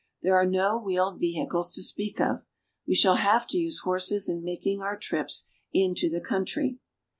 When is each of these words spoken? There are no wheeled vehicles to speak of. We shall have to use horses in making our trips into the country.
There 0.23 0.35
are 0.35 0.47
no 0.47 0.79
wheeled 0.79 1.19
vehicles 1.19 1.69
to 1.73 1.83
speak 1.83 2.19
of. 2.19 2.43
We 2.87 2.95
shall 2.95 3.17
have 3.17 3.45
to 3.49 3.59
use 3.59 3.81
horses 3.81 4.27
in 4.27 4.43
making 4.43 4.81
our 4.81 4.97
trips 4.97 5.47
into 5.73 6.09
the 6.09 6.19
country. 6.21 6.79